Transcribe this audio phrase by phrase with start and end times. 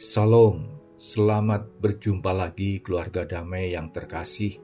[0.00, 0.64] Salam,
[0.96, 4.56] selamat berjumpa lagi keluarga damai yang terkasih.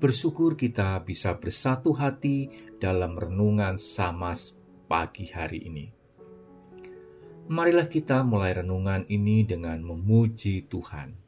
[0.00, 2.48] Bersyukur kita bisa bersatu hati
[2.80, 4.56] dalam renungan Samas
[4.88, 5.92] pagi hari ini.
[7.52, 11.21] Marilah kita mulai renungan ini dengan memuji Tuhan.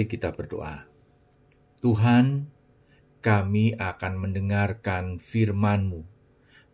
[0.00, 0.88] Mari kita berdoa.
[1.84, 2.48] Tuhan,
[3.20, 6.00] kami akan mendengarkan firman-Mu.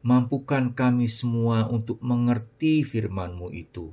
[0.06, 3.90] Mampukan kami semua untuk mengerti firman-Mu itu.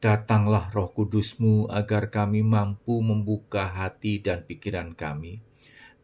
[0.00, 5.44] Datanglah roh kudus-Mu agar kami mampu membuka hati dan pikiran kami.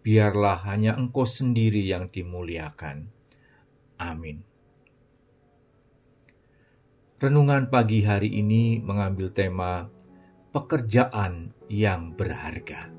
[0.05, 3.09] Biarlah hanya Engkau sendiri yang dimuliakan.
[3.97, 4.45] Amin.
[7.25, 9.89] Renungan pagi hari ini mengambil tema
[10.59, 12.91] pekerjaan yang berharga.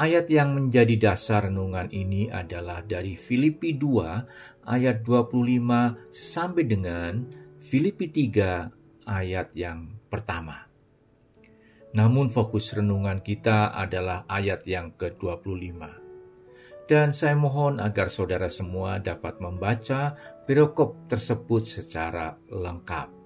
[0.00, 7.28] Ayat yang menjadi dasar renungan ini adalah dari Filipi 2 ayat 25 sampai dengan
[7.60, 10.64] Filipi 3 ayat yang pertama.
[11.92, 15.78] Namun fokus renungan kita adalah ayat yang ke-25.
[16.88, 20.16] Dan saya mohon agar saudara semua dapat membaca
[20.48, 23.23] perikop tersebut secara lengkap.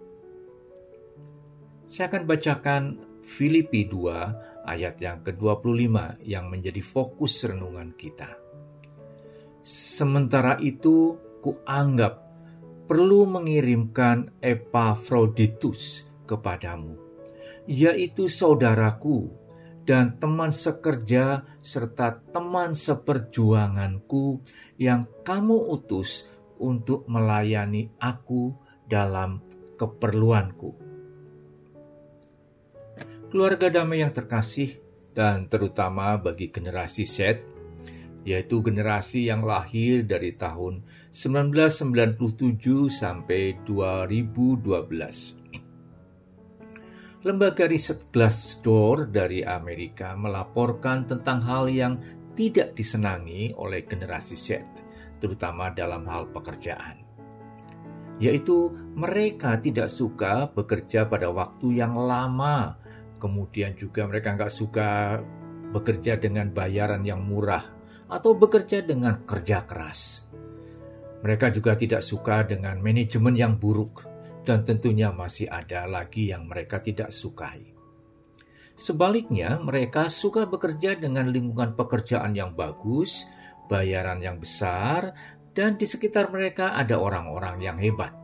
[1.89, 2.83] Saya akan bacakan
[3.25, 8.29] Filipi 2 ayat yang ke-25 yang menjadi fokus renungan kita.
[9.65, 12.29] Sementara itu, kuanggap
[12.85, 16.93] perlu mengirimkan Epafroditus kepadamu,
[17.65, 19.33] yaitu saudaraku
[19.89, 24.45] dan teman sekerja serta teman seperjuanganku
[24.77, 26.29] yang kamu utus
[26.61, 28.53] untuk melayani aku
[28.85, 29.41] dalam
[29.81, 30.88] keperluanku
[33.29, 34.81] keluarga damai yang terkasih,
[35.13, 37.45] dan terutama bagi generasi Z,
[38.25, 45.37] yaitu generasi yang lahir dari tahun 1997 sampai 2012.
[47.27, 51.99] Lembaga riset Glassdoor dari Amerika melaporkan tentang hal yang
[52.39, 54.63] tidak disenangi oleh generasi Z,
[55.19, 57.09] terutama dalam hal pekerjaan
[58.19, 62.75] yaitu mereka tidak suka bekerja pada waktu yang lama
[63.19, 65.19] Kemudian juga mereka nggak suka
[65.75, 67.67] bekerja dengan bayaran yang murah
[68.09, 70.31] atau bekerja dengan kerja keras.
[71.21, 74.07] Mereka juga tidak suka dengan manajemen yang buruk,
[74.47, 77.75] dan tentunya masih ada lagi yang mereka tidak sukai.
[78.79, 83.27] Sebaliknya, mereka suka bekerja dengan lingkungan pekerjaan yang bagus,
[83.67, 85.11] bayaran yang besar,
[85.51, 88.15] dan di sekitar mereka ada orang-orang yang hebat.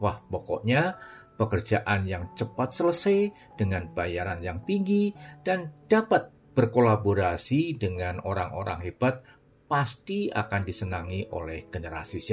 [0.00, 0.96] Wah, pokoknya
[1.38, 5.14] pekerjaan yang cepat selesai dengan bayaran yang tinggi
[5.46, 9.22] dan dapat berkolaborasi dengan orang-orang hebat
[9.70, 12.30] pasti akan disenangi oleh generasi Z.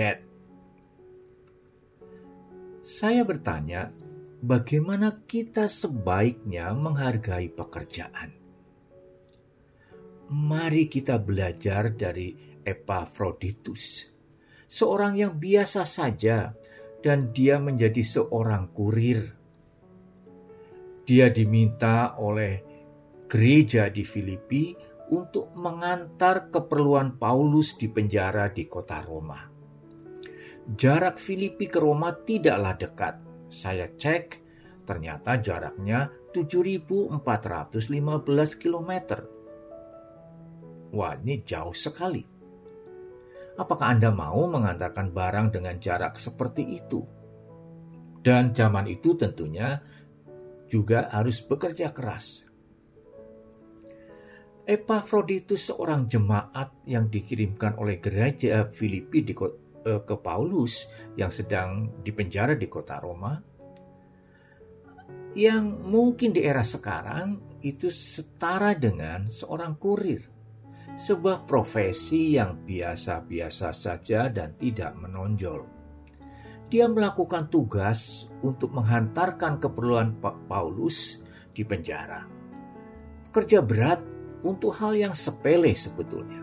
[2.81, 3.93] Saya bertanya,
[4.41, 8.33] bagaimana kita sebaiknya menghargai pekerjaan?
[10.25, 12.33] Mari kita belajar dari
[12.65, 14.09] Epaphroditus,
[14.65, 16.49] seorang yang biasa saja
[17.05, 19.29] dan dia menjadi seorang kurir.
[21.05, 22.65] Dia diminta oleh
[23.29, 24.73] gereja di Filipi
[25.13, 29.37] untuk mengantar keperluan Paulus di penjara di kota Roma.
[30.65, 33.21] Jarak Filipi ke Roma tidaklah dekat.
[33.53, 34.41] Saya cek,
[34.81, 37.21] ternyata jaraknya 7.415
[38.57, 38.91] km.
[40.89, 42.34] Wah, ini jauh sekali.
[43.55, 46.99] Apakah Anda mau mengantarkan barang dengan jarak seperti itu?
[48.19, 49.79] Dan zaman itu tentunya
[50.65, 52.45] juga harus bekerja keras
[54.65, 62.57] Epafroditus seorang jemaat yang dikirimkan oleh gereja Filipi di, uh, ke Paulus yang sedang dipenjara
[62.57, 63.37] di kota Roma
[65.37, 70.25] yang mungkin di era sekarang itu setara dengan seorang kurir
[70.95, 75.67] sebuah profesi yang biasa-biasa saja dan tidak menonjol
[76.65, 80.17] dia melakukan tugas untuk menghantarkan keperluan
[80.49, 81.21] Paulus
[81.53, 82.35] di penjara
[83.35, 83.99] kerja berat
[84.47, 86.39] untuk hal yang sepele sebetulnya.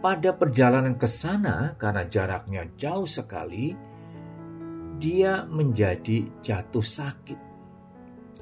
[0.00, 3.76] Pada perjalanan ke sana, karena jaraknya jauh sekali,
[4.96, 7.51] dia menjadi jatuh sakit.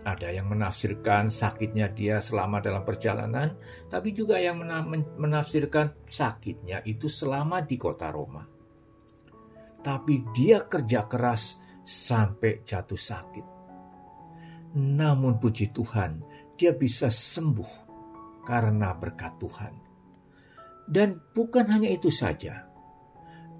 [0.00, 3.52] Ada yang menafsirkan sakitnya dia selama dalam perjalanan,
[3.92, 4.56] tapi juga yang
[5.20, 8.40] menafsirkan sakitnya itu selama di kota Roma.
[9.80, 13.46] Tapi dia kerja keras sampai jatuh sakit.
[14.80, 16.24] Namun puji Tuhan,
[16.56, 17.70] dia bisa sembuh
[18.44, 19.74] karena berkat Tuhan.
[20.88, 22.66] Dan bukan hanya itu saja,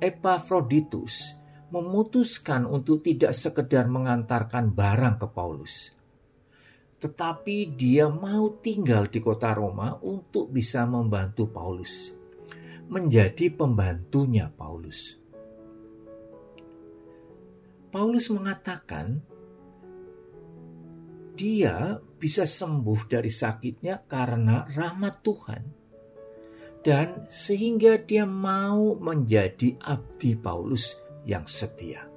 [0.01, 1.37] Epaphroditus
[1.71, 5.95] memutuskan untuk tidak sekedar mengantarkan barang ke Paulus,
[7.01, 12.13] tetapi dia mau tinggal di kota Roma untuk bisa membantu Paulus,
[12.93, 15.17] menjadi pembantunya Paulus.
[17.91, 19.19] Paulus mengatakan
[21.35, 25.63] dia bisa sembuh dari sakitnya karena rahmat Tuhan.
[26.81, 30.97] Dan sehingga dia mau menjadi abdi Paulus
[31.29, 32.09] yang setia.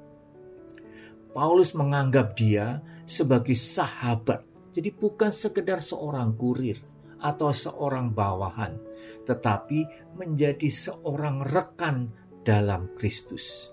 [1.33, 4.52] Paulus menganggap dia sebagai sahabat.
[4.73, 6.81] Jadi bukan sekedar seorang kurir
[7.21, 8.75] atau seorang bawahan,
[9.23, 9.85] tetapi
[10.17, 12.09] menjadi seorang rekan
[12.41, 13.71] dalam Kristus.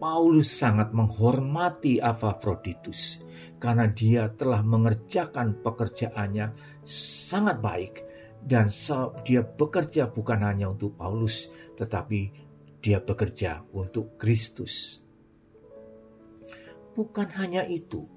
[0.00, 3.22] Paulus sangat menghormati Epaphroditus
[3.60, 6.56] karena dia telah mengerjakan pekerjaannya
[6.88, 7.94] sangat baik
[8.40, 8.72] dan
[9.20, 12.32] dia bekerja bukan hanya untuk Paulus tetapi
[12.80, 15.04] dia bekerja untuk Kristus.
[16.96, 18.08] Bukan hanya itu,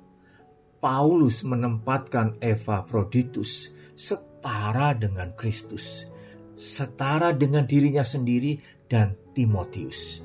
[0.83, 6.11] Paulus menempatkan Epaphroditus setara dengan Kristus,
[6.59, 8.59] setara dengan dirinya sendiri
[8.91, 10.19] dan Timotius.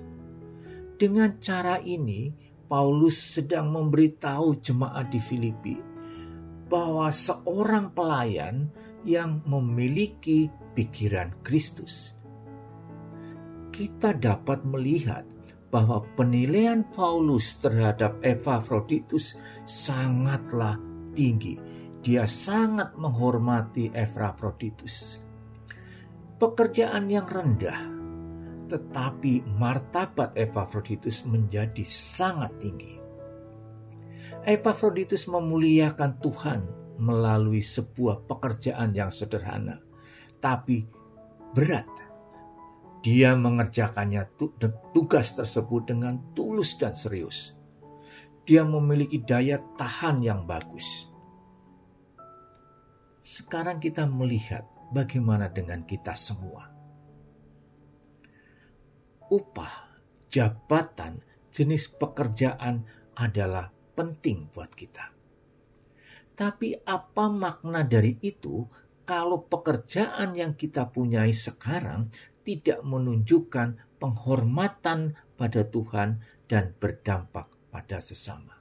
[0.98, 2.34] Dengan cara ini,
[2.66, 5.78] Paulus sedang memberitahu jemaat di Filipi
[6.66, 8.66] bahwa seorang pelayan
[9.06, 12.18] yang memiliki pikiran Kristus.
[13.70, 15.22] Kita dapat melihat
[15.68, 19.37] bahwa penilaian Paulus terhadap Epaphroditus
[19.68, 20.80] sangatlah
[21.12, 21.60] tinggi.
[22.00, 25.20] Dia sangat menghormati Epaphroditus.
[26.38, 27.98] Pekerjaan yang rendah
[28.68, 33.00] tetapi martabat Epaphroditus menjadi sangat tinggi.
[34.44, 36.60] Epaphroditus memuliakan Tuhan
[37.00, 39.80] melalui sebuah pekerjaan yang sederhana,
[40.38, 40.84] tapi
[41.56, 41.88] berat.
[42.98, 44.34] Dia mengerjakannya
[44.90, 47.54] tugas tersebut dengan tulus dan serius.
[48.42, 51.12] Dia memiliki daya tahan yang bagus.
[53.22, 56.78] Sekarang kita melihat bagaimana dengan kita semua
[59.28, 60.00] upah,
[60.32, 61.20] jabatan,
[61.52, 62.84] jenis pekerjaan
[63.16, 65.12] adalah penting buat kita.
[66.38, 68.64] Tapi apa makna dari itu
[69.02, 72.12] kalau pekerjaan yang kita punyai sekarang
[72.48, 78.56] tidak menunjukkan penghormatan pada Tuhan dan berdampak pada sesama?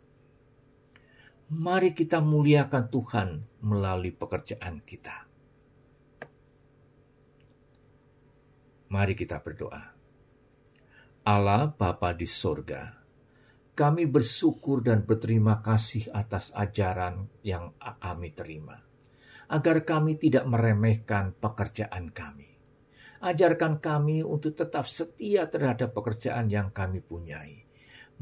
[1.48, 3.29] Mari kita muliakan Tuhan
[3.63, 5.24] melalui pekerjaan kita.
[8.91, 9.96] Mari kita berdoa.
[11.24, 12.91] Allah Bapa di sorga,
[13.72, 18.84] kami bersyukur dan berterima kasih atas ajaran yang kami terima,
[19.48, 22.57] agar kami tidak meremehkan pekerjaan kami.
[23.18, 27.66] Ajarkan kami untuk tetap setia terhadap pekerjaan yang kami punyai.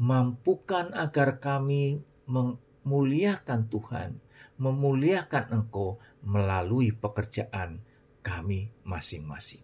[0.00, 4.10] Mampukan agar kami memuliakan Tuhan,
[4.56, 7.80] memuliakan Engkau melalui pekerjaan
[8.20, 9.62] kami masing-masing.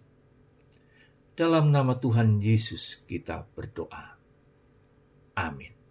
[1.33, 4.21] Dalam nama Tuhan Yesus kita berdoa.
[5.35, 5.82] Amin.